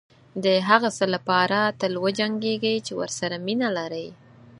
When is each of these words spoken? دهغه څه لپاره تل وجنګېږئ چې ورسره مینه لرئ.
دهغه 0.43 0.89
څه 0.97 1.05
لپاره 1.13 1.59
تل 1.79 1.93
وجنګېږئ 2.03 2.75
چې 2.85 2.93
ورسره 3.01 3.35
مینه 3.45 3.69
لرئ. 3.77 4.07